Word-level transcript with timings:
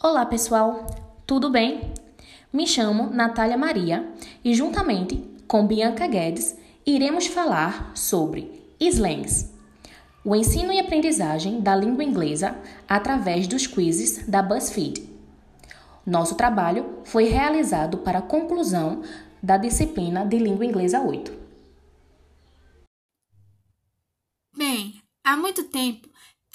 Olá, 0.00 0.24
pessoal. 0.24 0.86
Tudo 1.26 1.50
bem? 1.50 1.92
Me 2.52 2.68
chamo 2.68 3.10
Natália 3.10 3.58
Maria 3.58 4.08
e 4.44 4.54
juntamente 4.54 5.16
com 5.48 5.66
Bianca 5.66 6.06
Guedes 6.06 6.56
iremos 6.86 7.26
falar 7.26 7.90
sobre 7.96 8.62
slangs. 8.78 9.52
O 10.24 10.36
ensino 10.36 10.72
e 10.72 10.78
aprendizagem 10.78 11.60
da 11.60 11.74
língua 11.74 12.04
inglesa 12.04 12.56
através 12.88 13.48
dos 13.48 13.66
quizzes 13.66 14.24
da 14.28 14.40
BuzzFeed. 14.40 15.02
Nosso 16.06 16.36
trabalho 16.36 17.00
foi 17.02 17.24
realizado 17.24 17.98
para 17.98 18.20
a 18.20 18.22
conclusão 18.22 19.02
da 19.42 19.56
disciplina 19.56 20.24
de 20.24 20.38
língua 20.38 20.64
inglesa 20.64 21.00
8. 21.00 21.32
Bem, 24.56 25.02
há 25.24 25.36
muito 25.36 25.64
tempo, 25.64 26.08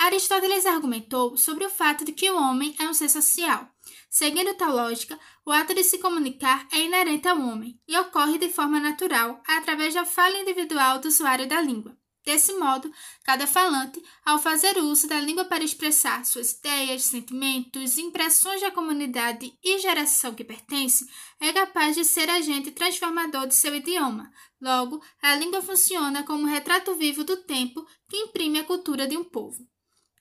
Aristóteles 0.04 0.66
argumentou 0.66 1.38
sobre 1.38 1.66
o 1.66 1.70
fato 1.70 2.04
de 2.04 2.12
que 2.12 2.30
o 2.30 2.36
homem 2.36 2.76
é 2.78 2.84
um 2.90 2.94
ser 2.94 3.08
social. 3.08 3.70
Seguindo 4.10 4.54
tal 4.54 4.76
lógica, 4.76 5.18
o 5.46 5.52
ato 5.52 5.74
de 5.74 5.82
se 5.82 5.98
comunicar 5.98 6.68
é 6.74 6.82
inerente 6.82 7.26
ao 7.26 7.40
homem 7.40 7.80
e 7.88 7.98
ocorre 7.98 8.38
de 8.38 8.50
forma 8.50 8.82
natural 8.82 9.42
através 9.48 9.94
da 9.94 10.04
fala 10.04 10.38
individual 10.38 11.00
do 11.00 11.08
usuário 11.08 11.48
da 11.48 11.62
língua. 11.62 11.98
Desse 12.26 12.52
modo, 12.52 12.92
cada 13.24 13.48
falante, 13.48 14.04
ao 14.26 14.38
fazer 14.40 14.78
uso 14.78 15.08
da 15.08 15.22
língua 15.22 15.46
para 15.46 15.64
expressar 15.64 16.26
suas 16.26 16.52
ideias, 16.52 17.04
sentimentos, 17.04 17.98
impressões 17.98 18.60
da 18.60 18.72
comunidade 18.72 19.58
e 19.64 19.80
geração 19.80 20.36
que 20.36 20.44
pertence, 20.44 21.08
é 21.40 21.54
capaz 21.54 21.96
de 21.96 22.04
ser 22.04 22.30
agente 22.30 22.72
transformador 22.72 23.48
de 23.48 23.56
seu 23.56 23.74
idioma. 23.74 24.30
Logo, 24.60 25.02
a 25.22 25.34
língua 25.38 25.62
funciona 25.62 26.24
como 26.24 26.44
um 26.44 26.52
retrato 26.52 26.94
vivo 26.94 27.24
do 27.24 27.38
tempo 27.38 27.88
que 28.10 28.18
imprime 28.18 28.60
a 28.60 28.66
cultura 28.66 29.08
de 29.08 29.16
um 29.16 29.24
povo. 29.24 29.66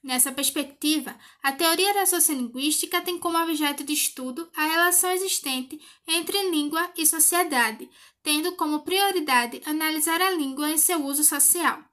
Nessa 0.02 0.32
perspectiva, 0.32 1.16
a 1.40 1.52
teoria 1.52 1.94
da 1.94 2.04
sociolinguística 2.04 3.00
tem 3.02 3.18
como 3.18 3.38
objeto 3.38 3.84
de 3.84 3.92
estudo 3.92 4.50
a 4.56 4.64
relação 4.64 5.10
existente 5.12 5.80
entre 6.08 6.50
língua 6.50 6.90
e 6.96 7.06
sociedade, 7.06 7.88
tendo 8.20 8.52
como 8.56 8.80
prioridade 8.80 9.62
analisar 9.64 10.20
a 10.20 10.30
língua 10.30 10.70
em 10.70 10.76
seu 10.76 11.04
uso 11.04 11.22
social. 11.22 11.84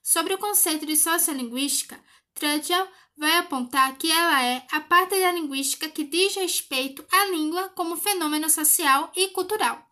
Sobre 0.00 0.34
o 0.34 0.38
conceito 0.38 0.86
de 0.86 0.96
sociolinguística, 0.96 2.00
Trudgell 2.34 2.86
vai 3.16 3.36
apontar 3.38 3.96
que 3.98 4.12
ela 4.12 4.44
é 4.44 4.64
a 4.70 4.80
parte 4.80 5.20
da 5.20 5.32
linguística 5.32 5.88
que 5.88 6.04
diz 6.04 6.36
respeito 6.36 7.04
à 7.10 7.26
língua 7.26 7.70
como 7.70 7.96
fenômeno 7.96 8.48
social 8.48 9.10
e 9.16 9.28
cultural. 9.28 9.84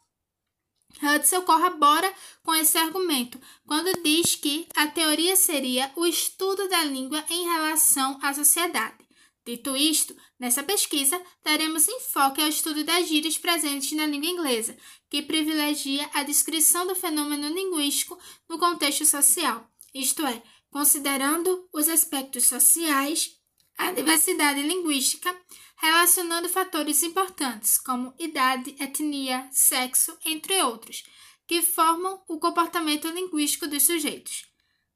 Hudson 1.02 1.42
corrobora 1.42 2.12
com 2.42 2.54
esse 2.54 2.78
argumento 2.78 3.40
quando 3.66 4.02
diz 4.02 4.34
que 4.36 4.66
a 4.76 4.86
teoria 4.86 5.36
seria 5.36 5.92
o 5.96 6.06
estudo 6.06 6.68
da 6.68 6.84
língua 6.84 7.24
em 7.28 7.44
relação 7.44 8.18
à 8.22 8.32
sociedade. 8.32 9.04
Dito 9.46 9.76
isto, 9.76 10.16
nessa 10.38 10.62
pesquisa, 10.62 11.20
daremos 11.44 11.86
enfoque 11.86 12.40
ao 12.40 12.48
estudo 12.48 12.82
das 12.82 13.06
gírias 13.08 13.36
presentes 13.36 13.92
na 13.92 14.06
língua 14.06 14.30
inglesa, 14.30 14.76
que 15.10 15.20
privilegia 15.20 16.08
a 16.14 16.22
descrição 16.22 16.86
do 16.86 16.94
fenômeno 16.94 17.48
linguístico 17.48 18.18
no 18.48 18.58
contexto 18.58 19.04
social 19.04 19.70
isto 19.94 20.26
é, 20.26 20.42
considerando 20.70 21.68
os 21.72 21.88
aspectos 21.88 22.48
sociais, 22.48 23.36
a 23.76 23.92
diversidade 23.92 24.62
linguística, 24.62 25.34
relacionando 25.76 26.48
fatores 26.48 27.02
importantes 27.02 27.78
como 27.78 28.14
idade, 28.18 28.76
etnia, 28.78 29.48
sexo, 29.52 30.16
entre 30.24 30.62
outros, 30.62 31.02
que 31.46 31.62
formam 31.62 32.22
o 32.28 32.38
comportamento 32.38 33.08
linguístico 33.08 33.66
dos 33.66 33.82
sujeitos, 33.82 34.46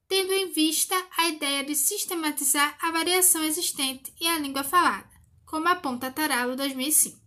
tendo 0.08 0.32
em 0.32 0.50
vista 0.50 0.94
a 1.16 1.28
ideia 1.28 1.64
de 1.64 1.74
sistematizar 1.74 2.76
a 2.80 2.90
variação 2.90 3.44
existente 3.44 4.12
em 4.20 4.28
a 4.28 4.38
língua 4.38 4.64
falada, 4.64 5.10
como 5.44 5.68
aponta 5.68 6.10
Taralo 6.10 6.56
2005. 6.56 7.18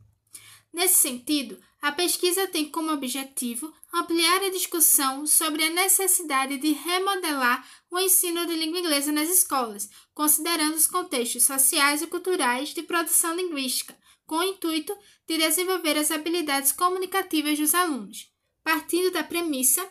Nesse 0.73 0.95
sentido, 0.95 1.61
a 1.81 1.91
pesquisa 1.91 2.47
tem 2.47 2.69
como 2.69 2.91
objetivo 2.91 3.71
ampliar 3.93 4.43
a 4.43 4.49
discussão 4.49 5.25
sobre 5.27 5.63
a 5.63 5.69
necessidade 5.69 6.57
de 6.57 6.71
remodelar 6.71 7.67
o 7.89 7.99
ensino 7.99 8.45
de 8.45 8.55
língua 8.55 8.79
inglesa 8.79 9.11
nas 9.11 9.29
escolas, 9.29 9.89
considerando 10.13 10.75
os 10.75 10.87
contextos 10.87 11.43
sociais 11.43 12.01
e 12.01 12.07
culturais 12.07 12.69
de 12.69 12.83
produção 12.83 13.35
linguística, 13.35 13.97
com 14.25 14.37
o 14.37 14.43
intuito 14.43 14.97
de 15.27 15.37
desenvolver 15.37 15.97
as 15.97 16.09
habilidades 16.09 16.71
comunicativas 16.71 17.59
dos 17.59 17.75
alunos. 17.75 18.31
Partindo 18.63 19.11
da 19.11 19.23
premissa, 19.23 19.85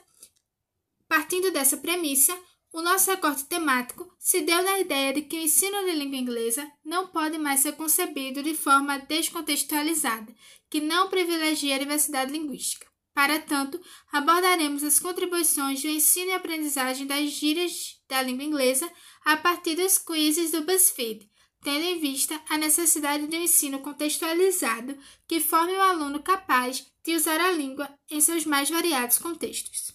partindo 1.07 1.51
dessa 1.51 1.77
premissa, 1.77 2.39
o 2.73 2.81
nosso 2.81 3.11
recorte 3.11 3.45
temático 3.45 4.09
se 4.19 4.41
deu 4.43 4.63
na 4.63 4.79
ideia 4.79 5.13
de 5.13 5.23
que 5.23 5.37
o 5.37 5.41
ensino 5.41 5.85
de 5.85 5.93
língua 5.93 6.17
inglesa 6.17 6.71
não 6.85 7.09
pode 7.09 7.37
mais 7.37 7.61
ser 7.61 7.73
concebido 7.73 8.43
de 8.43 8.55
forma 8.55 8.99
descontextualizada, 8.99 10.33
que 10.71 10.81
não 10.81 11.09
privilegia 11.09 11.75
a 11.75 11.79
diversidade 11.79 12.31
linguística. 12.31 12.90
Para 13.21 13.39
tanto, 13.39 13.79
abordaremos 14.11 14.83
as 14.83 14.99
contribuições 14.99 15.83
do 15.83 15.89
ensino 15.89 16.31
e 16.31 16.33
aprendizagem 16.33 17.07
das 17.07 17.29
gírias 17.29 18.01
da 18.09 18.23
língua 18.23 18.45
inglesa 18.45 18.91
a 19.27 19.37
partir 19.37 19.77
dos 19.77 19.99
quizzes 19.99 20.53
do 20.53 20.65
BuzzFeed, 20.65 21.29
tendo 21.63 21.85
em 21.85 22.01
vista 22.01 22.41
a 22.49 22.57
necessidade 22.57 23.27
de 23.27 23.37
um 23.37 23.43
ensino 23.43 23.81
contextualizado 23.81 24.97
que 25.29 25.39
forme 25.39 25.75
o 25.75 25.83
aluno 25.83 26.23
capaz 26.23 26.87
de 27.05 27.15
usar 27.15 27.39
a 27.43 27.53
língua 27.53 27.91
em 28.11 28.23
seus 28.23 28.47
mais 28.47 28.71
variados 28.71 29.19
contextos. 29.19 29.93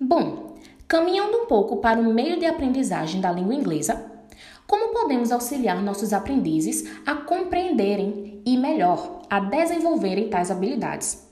Bom, 0.00 0.60
caminhando 0.88 1.42
um 1.42 1.46
pouco 1.46 1.76
para 1.76 2.00
o 2.00 2.12
meio 2.12 2.40
de 2.40 2.46
aprendizagem 2.46 3.20
da 3.20 3.30
língua 3.30 3.54
inglesa, 3.54 4.21
como 4.72 4.88
podemos 4.88 5.30
auxiliar 5.30 5.82
nossos 5.82 6.14
aprendizes 6.14 6.90
a 7.04 7.14
compreenderem 7.14 8.40
e, 8.42 8.56
melhor, 8.56 9.20
a 9.28 9.38
desenvolverem 9.38 10.30
tais 10.30 10.50
habilidades? 10.50 11.28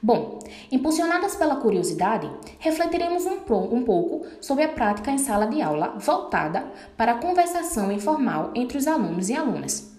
Bom, 0.00 0.38
impulsionadas 0.70 1.34
pela 1.34 1.56
curiosidade, 1.56 2.30
refletiremos 2.60 3.26
um, 3.26 3.38
um, 3.74 3.82
pouco 3.82 4.24
sobre 4.40 4.62
a 4.62 4.68
prática 4.68 5.10
em 5.10 5.18
sala 5.18 5.48
de 5.48 5.60
aula 5.60 5.96
voltada 5.98 6.64
para 6.96 7.10
a 7.10 7.18
conversação 7.18 7.90
informal 7.90 8.52
entre 8.54 8.78
os 8.78 8.86
alunos 8.86 9.28
e 9.30 9.34
alunas. 9.34 9.95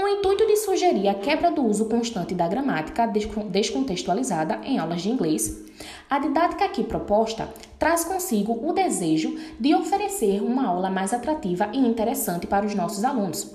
Com 0.00 0.04
o 0.04 0.08
intuito 0.08 0.46
de 0.46 0.56
sugerir 0.56 1.08
a 1.08 1.14
quebra 1.14 1.50
do 1.50 1.62
uso 1.62 1.84
constante 1.84 2.34
da 2.34 2.48
gramática 2.48 3.06
descontextualizada 3.06 4.58
em 4.64 4.78
aulas 4.78 5.02
de 5.02 5.10
inglês, 5.10 5.62
a 6.08 6.18
didática 6.18 6.64
aqui 6.64 6.82
proposta 6.82 7.46
traz 7.78 8.02
consigo 8.02 8.66
o 8.66 8.72
desejo 8.72 9.38
de 9.60 9.74
oferecer 9.74 10.42
uma 10.42 10.68
aula 10.68 10.88
mais 10.88 11.12
atrativa 11.12 11.68
e 11.74 11.78
interessante 11.78 12.46
para 12.46 12.64
os 12.64 12.74
nossos 12.74 13.04
alunos. 13.04 13.54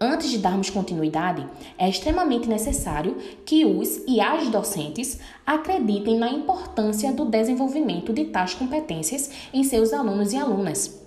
Antes 0.00 0.28
de 0.28 0.38
darmos 0.38 0.70
continuidade, 0.70 1.46
é 1.78 1.88
extremamente 1.88 2.48
necessário 2.48 3.16
que 3.46 3.64
os 3.64 3.98
e 4.08 4.20
as 4.20 4.48
docentes 4.48 5.20
acreditem 5.46 6.18
na 6.18 6.32
importância 6.32 7.12
do 7.12 7.24
desenvolvimento 7.24 8.12
de 8.12 8.24
tais 8.24 8.54
competências 8.54 9.30
em 9.54 9.62
seus 9.62 9.92
alunos 9.92 10.32
e 10.32 10.36
alunas, 10.36 11.01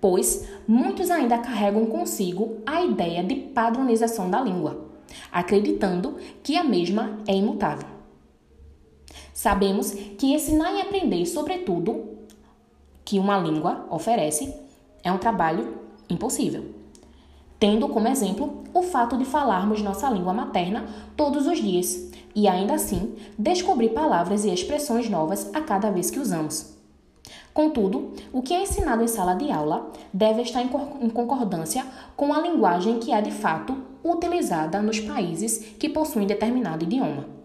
pois 0.00 0.48
muitos 0.66 1.10
ainda 1.10 1.38
carregam 1.38 1.86
consigo 1.86 2.58
a 2.66 2.82
ideia 2.82 3.22
de 3.22 3.34
padronização 3.34 4.30
da 4.30 4.40
língua, 4.40 4.86
acreditando 5.32 6.16
que 6.42 6.56
a 6.56 6.64
mesma 6.64 7.18
é 7.26 7.34
imutável. 7.34 7.88
Sabemos 9.32 9.90
que 9.90 10.32
ensinar 10.32 10.72
e 10.72 10.80
aprender, 10.80 11.26
sobretudo, 11.26 12.16
que 13.04 13.18
uma 13.18 13.38
língua 13.38 13.86
oferece, 13.90 14.52
é 15.04 15.12
um 15.12 15.18
trabalho 15.18 15.78
impossível. 16.08 16.64
Tendo 17.58 17.88
como 17.88 18.08
exemplo 18.08 18.64
o 18.74 18.82
fato 18.82 19.16
de 19.16 19.24
falarmos 19.24 19.80
nossa 19.80 20.10
língua 20.10 20.34
materna 20.34 20.86
todos 21.16 21.46
os 21.46 21.62
dias 21.62 22.10
e 22.34 22.46
ainda 22.46 22.74
assim 22.74 23.14
descobrir 23.38 23.90
palavras 23.90 24.44
e 24.44 24.52
expressões 24.52 25.08
novas 25.08 25.50
a 25.54 25.60
cada 25.62 25.90
vez 25.90 26.10
que 26.10 26.18
usamos. 26.18 26.75
Contudo, 27.52 28.12
o 28.32 28.42
que 28.42 28.52
é 28.52 28.62
ensinado 28.62 29.02
em 29.02 29.08
sala 29.08 29.34
de 29.34 29.50
aula 29.50 29.90
deve 30.12 30.42
estar 30.42 30.62
em 30.62 31.08
concordância 31.10 31.86
com 32.16 32.32
a 32.32 32.40
linguagem 32.40 32.98
que 32.98 33.12
é 33.12 33.20
de 33.20 33.30
fato 33.30 33.76
utilizada 34.04 34.82
nos 34.82 35.00
países 35.00 35.58
que 35.78 35.88
possuem 35.88 36.26
determinado 36.26 36.84
idioma. 36.84 37.36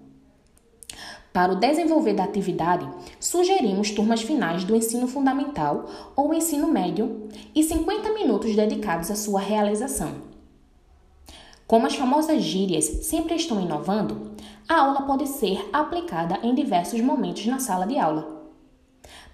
Para 1.34 1.54
o 1.54 1.56
desenvolver 1.56 2.14
da 2.14 2.26
atividade, 2.26 2.86
sugerimos 3.20 3.92
turmas 3.92 4.22
finais 4.22 4.66
do 4.66 4.76
ensino 4.76 5.08
fundamental 5.08 5.86
ou 6.14 6.34
ensino 6.34 6.68
médio 6.68 7.30
e 7.56 7.64
50 7.64 8.14
minutos 8.14 8.54
dedicados 8.54 9.10
à 9.10 9.16
sua 9.16 9.40
realização. 9.40 10.12
Como 11.66 11.88
as 11.88 11.96
famosas 11.96 12.44
gírias 12.44 12.84
sempre 12.84 13.36
estão 13.36 13.62
inovando, 13.62 14.34
a 14.68 14.82
aula 14.82 15.04
pode 15.04 15.26
ser 15.28 15.70
aplicada 15.72 16.38
em 16.44 16.54
diversos 16.54 17.00
momentos 17.00 17.46
na 17.46 17.60
sala 17.60 17.88
de 17.88 17.98
aula. 17.98 18.41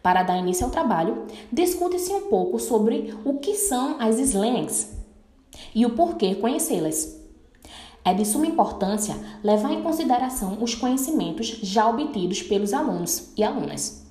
Para 0.08 0.24
dar 0.24 0.38
início 0.38 0.66
ao 0.66 0.72
trabalho, 0.72 1.28
discute-se 1.52 2.14
um 2.14 2.30
pouco 2.30 2.58
sobre 2.60 3.14
o 3.26 3.40
que 3.40 3.56
são 3.56 3.98
as 4.00 4.18
slangs 4.18 4.98
e 5.76 5.86
o 5.86 5.98
porquê 5.98 6.34
conhecê-las. 6.34 7.22
É 8.06 8.14
de 8.14 8.24
suma 8.24 8.48
importância 8.48 9.20
levar 9.44 9.74
em 9.74 9.84
consideração 9.84 10.64
os 10.64 10.74
conhecimentos 10.74 11.48
já 11.62 11.90
obtidos 11.90 12.42
pelos 12.42 12.72
alunos 12.72 13.34
e 13.36 13.44
alunas, 13.44 14.08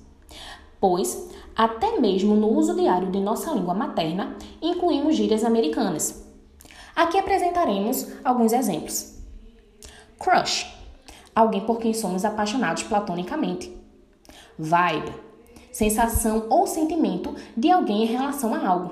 pois 0.79 1.29
Até 1.55 1.99
mesmo 1.99 2.35
no 2.35 2.55
uso 2.55 2.75
diário 2.75 3.09
de 3.09 3.19
nossa 3.19 3.49
língua 3.49 3.73
materna, 3.73 4.35
incluímos 4.61 5.15
gírias 5.15 5.43
americanas. 5.43 6.23
Aqui 6.95 7.17
apresentaremos 7.17 8.07
alguns 8.23 8.53
exemplos. 8.53 9.15
Crush 10.19 10.71
alguém 11.33 11.65
por 11.65 11.79
quem 11.79 11.91
somos 11.91 12.23
apaixonados 12.23 12.83
platonicamente. 12.83 13.75
Vibe 14.59 15.26
sensação 15.77 16.47
ou 16.49 16.65
sentimento 16.65 17.35
de 17.55 17.69
alguém 17.69 18.01
em 18.01 18.07
relação 18.07 18.51
a 18.51 18.67
algo. 18.67 18.91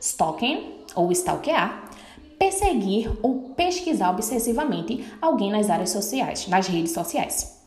Stalking 0.00 0.78
ou 0.94 1.12
stalkear 1.12 1.90
perseguir 2.38 3.10
ou 3.22 3.50
pesquisar 3.50 4.10
obsessivamente 4.10 5.04
alguém 5.20 5.50
nas 5.50 5.68
áreas 5.68 5.90
sociais, 5.90 6.48
nas 6.48 6.66
redes 6.66 6.92
sociais. 6.92 7.62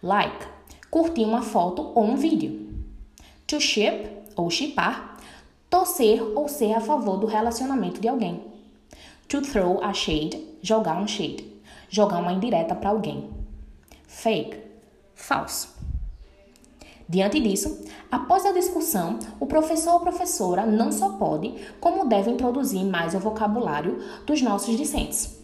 Like 0.00 0.46
curtir 0.92 1.24
uma 1.24 1.42
foto 1.42 1.90
ou 1.92 2.04
um 2.04 2.14
vídeo. 2.14 2.72
To 3.48 3.60
ship 3.60 4.10
ou 4.36 4.48
chipar 4.48 5.18
torcer 5.68 6.22
ou 6.36 6.46
ser 6.46 6.72
a 6.72 6.80
favor 6.80 7.18
do 7.18 7.26
relacionamento 7.26 8.00
de 8.00 8.06
alguém. 8.06 8.44
To 9.26 9.42
throw 9.42 9.82
a 9.82 9.92
shade, 9.92 10.40
jogar 10.62 11.02
um 11.02 11.08
shade, 11.08 11.44
jogar 11.90 12.18
uma 12.18 12.32
indireta 12.32 12.76
para 12.76 12.90
alguém. 12.90 13.28
Fake, 14.06 14.56
falso. 15.16 15.76
Diante 17.08 17.38
disso, 17.38 17.84
após 18.10 18.44
a 18.44 18.52
discussão, 18.52 19.20
o 19.38 19.46
professor 19.46 19.94
ou 19.94 20.00
professora 20.00 20.66
não 20.66 20.90
só 20.90 21.10
pode, 21.10 21.54
como 21.80 22.08
deve 22.08 22.30
introduzir 22.32 22.84
mais 22.84 23.14
o 23.14 23.20
vocabulário 23.20 24.02
dos 24.26 24.42
nossos 24.42 24.76
discentes, 24.76 25.38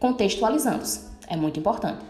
contextualizando-os. 0.00 1.06
É 1.28 1.36
muito 1.36 1.60
importante. 1.60 2.04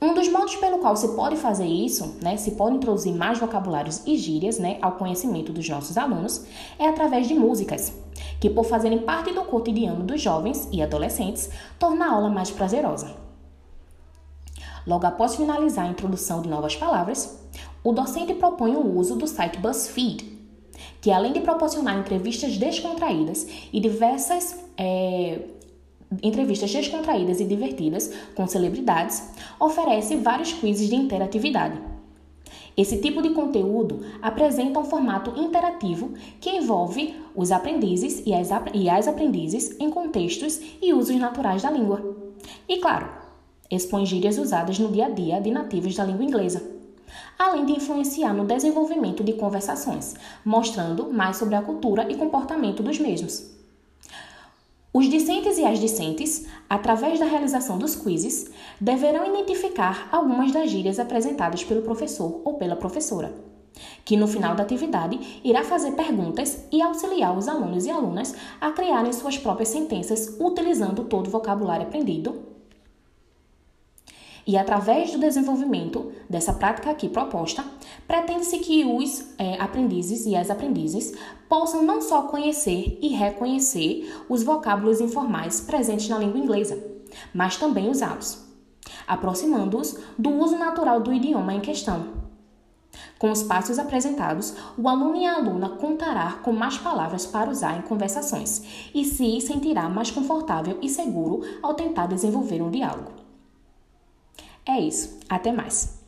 Um 0.00 0.14
dos 0.14 0.28
modos 0.28 0.56
pelo 0.56 0.78
qual 0.78 0.96
se 0.96 1.08
pode 1.08 1.36
fazer 1.36 1.66
isso, 1.66 2.16
né, 2.22 2.36
se 2.36 2.52
pode 2.52 2.76
introduzir 2.76 3.12
mais 3.12 3.38
vocabulários 3.38 4.06
e 4.06 4.16
gírias 4.16 4.58
né, 4.58 4.78
ao 4.80 4.92
conhecimento 4.92 5.52
dos 5.52 5.68
nossos 5.68 5.98
alunos, 5.98 6.46
é 6.78 6.88
através 6.88 7.26
de 7.26 7.34
músicas, 7.34 7.92
que 8.40 8.48
por 8.48 8.64
fazerem 8.64 9.00
parte 9.00 9.32
do 9.32 9.44
cotidiano 9.44 10.04
dos 10.04 10.22
jovens 10.22 10.68
e 10.72 10.80
adolescentes, 10.80 11.50
torna 11.78 12.06
a 12.06 12.12
aula 12.12 12.30
mais 12.30 12.50
prazerosa. 12.50 13.29
Logo 14.86 15.06
após 15.06 15.36
finalizar 15.36 15.86
a 15.86 15.90
introdução 15.90 16.42
de 16.42 16.48
novas 16.48 16.76
palavras, 16.76 17.38
o 17.82 17.92
docente 17.92 18.34
propõe 18.34 18.74
o 18.74 18.96
uso 18.96 19.16
do 19.16 19.26
site 19.26 19.58
BuzzFeed, 19.58 20.38
que 21.00 21.10
além 21.10 21.32
de 21.32 21.40
proporcionar 21.40 21.98
entrevistas 21.98 22.56
descontraídas 22.56 23.46
e 23.72 23.80
diversas 23.80 24.58
é, 24.76 25.40
entrevistas 26.22 26.72
descontraídas 26.72 27.40
e 27.40 27.44
divertidas 27.44 28.12
com 28.34 28.46
celebridades, 28.46 29.30
oferece 29.58 30.16
vários 30.16 30.52
quizzes 30.52 30.88
de 30.88 30.96
interatividade. 30.96 31.80
Esse 32.76 32.98
tipo 32.98 33.20
de 33.20 33.30
conteúdo 33.30 34.00
apresenta 34.22 34.78
um 34.78 34.84
formato 34.84 35.38
interativo 35.38 36.14
que 36.40 36.50
envolve 36.50 37.14
os 37.34 37.52
aprendizes 37.52 38.22
e 38.24 38.32
as, 38.32 38.48
e 38.72 38.88
as 38.88 39.06
aprendizes 39.06 39.78
em 39.78 39.90
contextos 39.90 40.60
e 40.80 40.92
usos 40.92 41.16
naturais 41.16 41.62
da 41.62 41.70
língua. 41.70 42.16
E 42.68 42.78
claro, 42.78 43.19
expõe 43.70 44.04
gírias 44.04 44.36
usadas 44.36 44.78
no 44.78 44.90
dia 44.90 45.06
a 45.06 45.10
dia 45.10 45.40
de 45.40 45.50
nativos 45.50 45.94
da 45.94 46.04
língua 46.04 46.24
inglesa, 46.24 46.62
além 47.38 47.64
de 47.64 47.72
influenciar 47.72 48.34
no 48.34 48.44
desenvolvimento 48.44 49.22
de 49.22 49.34
conversações, 49.34 50.14
mostrando 50.44 51.12
mais 51.12 51.36
sobre 51.36 51.54
a 51.54 51.62
cultura 51.62 52.10
e 52.10 52.16
comportamento 52.16 52.82
dos 52.82 52.98
mesmos. 52.98 53.50
Os 54.92 55.08
discentes 55.08 55.56
e 55.56 55.64
as 55.64 55.78
discentes, 55.78 56.48
através 56.68 57.20
da 57.20 57.24
realização 57.24 57.78
dos 57.78 57.94
quizzes, 57.94 58.50
deverão 58.80 59.24
identificar 59.24 60.08
algumas 60.10 60.50
das 60.50 60.68
gírias 60.68 60.98
apresentadas 60.98 61.62
pelo 61.62 61.82
professor 61.82 62.42
ou 62.44 62.54
pela 62.54 62.74
professora, 62.74 63.32
que 64.04 64.16
no 64.16 64.26
final 64.26 64.56
da 64.56 64.64
atividade 64.64 65.40
irá 65.44 65.62
fazer 65.62 65.92
perguntas 65.92 66.64
e 66.72 66.82
auxiliar 66.82 67.38
os 67.38 67.46
alunos 67.46 67.86
e 67.86 67.90
alunas 67.90 68.34
a 68.60 68.72
criarem 68.72 69.12
suas 69.12 69.38
próprias 69.38 69.68
sentenças 69.68 70.36
utilizando 70.40 71.04
todo 71.04 71.28
o 71.28 71.30
vocabulário 71.30 71.86
aprendido 71.86 72.49
e 74.46 74.56
através 74.56 75.12
do 75.12 75.18
desenvolvimento 75.18 76.12
dessa 76.28 76.52
prática 76.52 76.90
aqui 76.90 77.08
proposta, 77.08 77.64
pretende-se 78.06 78.58
que 78.58 78.84
os 78.84 79.34
é, 79.38 79.60
aprendizes 79.60 80.26
e 80.26 80.36
as 80.36 80.50
aprendizes 80.50 81.14
possam 81.48 81.82
não 81.82 82.00
só 82.00 82.22
conhecer 82.22 82.98
e 83.00 83.08
reconhecer 83.08 84.14
os 84.28 84.42
vocábulos 84.42 85.00
informais 85.00 85.60
presentes 85.60 86.08
na 86.08 86.18
língua 86.18 86.38
inglesa, 86.38 86.82
mas 87.34 87.56
também 87.56 87.90
usá-los, 87.90 88.44
aproximando-os 89.06 89.98
do 90.18 90.30
uso 90.30 90.56
natural 90.56 91.00
do 91.00 91.12
idioma 91.12 91.54
em 91.54 91.60
questão. 91.60 92.20
Com 93.18 93.30
os 93.30 93.42
passos 93.42 93.78
apresentados, 93.78 94.54
o 94.78 94.88
aluno 94.88 95.14
e 95.16 95.26
a 95.26 95.36
aluna 95.36 95.68
contará 95.68 96.38
com 96.42 96.52
mais 96.52 96.78
palavras 96.78 97.26
para 97.26 97.50
usar 97.50 97.78
em 97.78 97.82
conversações 97.82 98.90
e 98.94 99.04
se 99.04 99.40
sentirá 99.42 99.88
mais 99.88 100.10
confortável 100.10 100.78
e 100.80 100.88
seguro 100.88 101.42
ao 101.62 101.74
tentar 101.74 102.06
desenvolver 102.06 102.62
um 102.62 102.70
diálogo. 102.70 103.19
É 104.70 104.78
isso. 104.78 105.18
Até 105.28 105.50
mais. 105.50 105.99